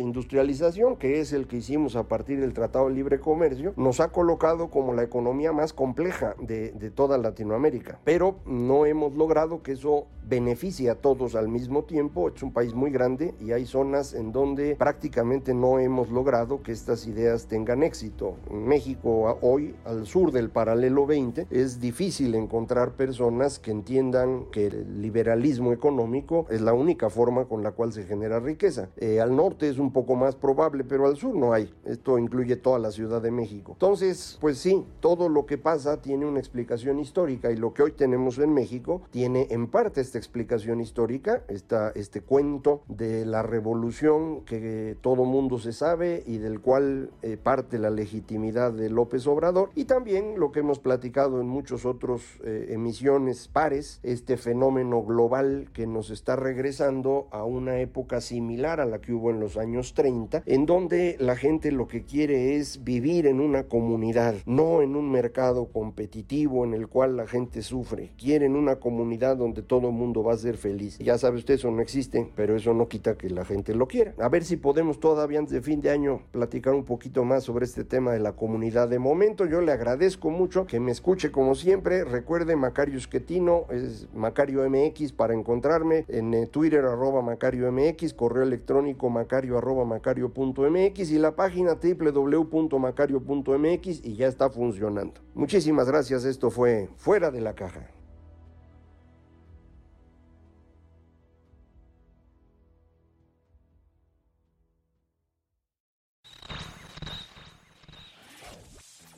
industrialización, 0.00 0.96
que 0.96 1.20
es 1.20 1.32
el 1.32 1.46
que 1.46 1.58
hicimos 1.58 1.96
a 1.96 2.08
partir 2.08 2.21
del 2.24 2.54
Tratado 2.54 2.88
de 2.88 2.94
Libre 2.94 3.20
Comercio, 3.20 3.72
nos 3.76 4.00
ha 4.00 4.08
colocado 4.08 4.68
como 4.70 4.92
la 4.92 5.02
economía 5.02 5.52
más 5.52 5.72
compleja 5.72 6.34
de, 6.40 6.72
de 6.72 6.90
toda 6.90 7.18
Latinoamérica. 7.18 7.98
Pero 8.04 8.36
no 8.46 8.86
hemos 8.86 9.14
logrado 9.14 9.62
que 9.62 9.72
eso 9.72 10.06
beneficie 10.28 10.90
a 10.90 10.94
todos 10.94 11.34
al 11.34 11.48
mismo 11.48 11.84
tiempo. 11.84 12.28
Es 12.28 12.42
un 12.42 12.52
país 12.52 12.74
muy 12.74 12.90
grande 12.90 13.34
y 13.40 13.52
hay 13.52 13.66
zonas 13.66 14.14
en 14.14 14.32
donde 14.32 14.76
prácticamente 14.76 15.54
no 15.54 15.78
hemos 15.78 16.10
logrado 16.10 16.62
que 16.62 16.72
estas 16.72 17.06
ideas 17.06 17.46
tengan 17.46 17.82
éxito. 17.82 18.36
En 18.50 18.66
México, 18.66 19.38
hoy, 19.40 19.74
al 19.84 20.06
sur 20.06 20.32
del 20.32 20.50
paralelo 20.50 21.06
20, 21.06 21.48
es 21.50 21.80
difícil 21.80 22.34
encontrar 22.34 22.92
personas 22.92 23.58
que 23.58 23.70
entiendan 23.70 24.46
que 24.50 24.66
el 24.66 25.02
liberalismo 25.02 25.72
económico 25.72 26.46
es 26.50 26.60
la 26.60 26.72
única 26.72 27.10
forma 27.10 27.46
con 27.46 27.62
la 27.62 27.72
cual 27.72 27.92
se 27.92 28.04
genera 28.04 28.40
riqueza. 28.40 28.88
Eh, 28.96 29.20
al 29.20 29.34
norte 29.34 29.68
es 29.68 29.78
un 29.78 29.92
poco 29.92 30.14
más 30.16 30.36
probable, 30.36 30.84
pero 30.84 31.06
al 31.06 31.16
sur 31.16 31.34
no 31.34 31.52
hay. 31.52 31.72
Esto 31.84 32.11
incluye 32.18 32.56
toda 32.56 32.78
la 32.78 32.90
Ciudad 32.90 33.22
de 33.22 33.30
México. 33.30 33.72
Entonces, 33.72 34.38
pues 34.40 34.58
sí, 34.58 34.84
todo 35.00 35.28
lo 35.28 35.46
que 35.46 35.58
pasa 35.58 36.00
tiene 36.00 36.26
una 36.26 36.38
explicación 36.38 36.98
histórica 36.98 37.50
y 37.50 37.56
lo 37.56 37.72
que 37.74 37.82
hoy 37.82 37.92
tenemos 37.92 38.38
en 38.38 38.52
México 38.52 39.02
tiene 39.10 39.48
en 39.50 39.68
parte 39.68 40.00
esta 40.00 40.18
explicación 40.18 40.80
histórica, 40.80 41.42
esta, 41.48 41.90
este 41.94 42.20
cuento 42.20 42.82
de 42.88 43.24
la 43.26 43.42
revolución 43.42 44.42
que 44.44 44.96
todo 45.00 45.24
mundo 45.24 45.58
se 45.58 45.72
sabe 45.72 46.22
y 46.26 46.38
del 46.38 46.60
cual 46.60 47.10
eh, 47.22 47.36
parte 47.36 47.78
la 47.78 47.90
legitimidad 47.90 48.72
de 48.72 48.90
López 48.90 49.26
Obrador 49.26 49.70
y 49.74 49.84
también 49.84 50.38
lo 50.38 50.52
que 50.52 50.60
hemos 50.60 50.78
platicado 50.78 51.40
en 51.40 51.48
muchos 51.48 51.84
otros 51.84 52.22
eh, 52.44 52.68
emisiones 52.70 53.48
pares, 53.48 54.00
este 54.02 54.36
fenómeno 54.36 55.02
global 55.02 55.68
que 55.72 55.86
nos 55.86 56.10
está 56.10 56.36
regresando 56.36 57.28
a 57.30 57.44
una 57.44 57.78
época 57.80 58.20
similar 58.20 58.80
a 58.80 58.86
la 58.86 59.00
que 59.00 59.12
hubo 59.12 59.30
en 59.30 59.40
los 59.40 59.56
años 59.56 59.94
30, 59.94 60.42
en 60.46 60.66
donde 60.66 61.16
la 61.18 61.36
gente 61.36 61.72
lo 61.72 61.88
que 61.88 62.01
quiere 62.04 62.56
es 62.56 62.84
vivir 62.84 63.26
en 63.26 63.40
una 63.40 63.64
comunidad, 63.64 64.34
no 64.46 64.82
en 64.82 64.96
un 64.96 65.10
mercado 65.10 65.66
competitivo 65.66 66.64
en 66.64 66.74
el 66.74 66.88
cual 66.88 67.16
la 67.16 67.26
gente 67.26 67.62
sufre. 67.62 68.12
Quieren 68.16 68.56
una 68.56 68.76
comunidad 68.76 69.36
donde 69.36 69.62
todo 69.62 69.88
el 69.88 69.94
mundo 69.94 70.22
va 70.22 70.34
a 70.34 70.38
ser 70.38 70.56
feliz. 70.56 70.98
Ya 70.98 71.18
sabe 71.18 71.38
usted, 71.38 71.54
eso 71.54 71.70
no 71.70 71.82
existe, 71.82 72.28
pero 72.34 72.56
eso 72.56 72.74
no 72.74 72.88
quita 72.88 73.16
que 73.16 73.30
la 73.30 73.44
gente 73.44 73.74
lo 73.74 73.88
quiera. 73.88 74.14
A 74.18 74.28
ver 74.28 74.44
si 74.44 74.56
podemos 74.56 75.00
todavía 75.00 75.38
antes 75.38 75.54
de 75.54 75.62
fin 75.62 75.80
de 75.80 75.90
año 75.90 76.22
platicar 76.30 76.74
un 76.74 76.84
poquito 76.84 77.24
más 77.24 77.44
sobre 77.44 77.64
este 77.64 77.84
tema 77.84 78.12
de 78.12 78.20
la 78.20 78.32
comunidad. 78.32 78.88
De 78.88 78.98
momento 78.98 79.46
yo 79.46 79.60
le 79.60 79.72
agradezco 79.72 80.30
mucho 80.30 80.66
que 80.66 80.80
me 80.80 80.92
escuche 80.92 81.30
como 81.30 81.54
siempre. 81.54 82.04
Recuerde 82.04 82.56
Macario 82.56 82.98
Esquetino, 82.98 83.66
es 83.70 84.08
Macario 84.14 84.68
MX 84.68 85.12
para 85.12 85.34
encontrarme 85.34 86.04
en 86.08 86.34
eh, 86.34 86.46
Twitter 86.46 86.84
arroba 86.84 87.22
Macario 87.22 87.70
MX, 87.70 88.14
correo 88.14 88.42
electrónico 88.42 89.10
macario 89.10 89.58
arroba 89.58 89.84
macario.mx 89.84 91.10
y 91.10 91.18
la 91.18 91.34
página 91.36 91.78
www.macario.mx 91.94 94.04
y 94.04 94.16
ya 94.16 94.28
está 94.28 94.50
funcionando. 94.50 95.20
Muchísimas 95.34 95.88
gracias, 95.88 96.24
esto 96.24 96.50
fue 96.50 96.88
Fuera 96.96 97.30
de 97.30 97.40
la 97.40 97.54
Caja. 97.54 97.88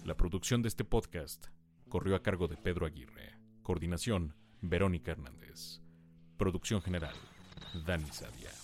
La 0.04 0.16
producción 0.16 0.60
de 0.60 0.68
este 0.68 0.84
podcast 0.84 1.46
corrió 1.88 2.14
a 2.14 2.22
cargo 2.22 2.46
de 2.46 2.58
Pedro 2.58 2.84
Aguirre. 2.84 3.38
Coordinación, 3.62 4.34
Verónica 4.60 5.12
Hernández. 5.12 5.80
Producción 6.36 6.82
general, 6.82 7.14
Dani 7.86 8.10
Sadia. 8.10 8.63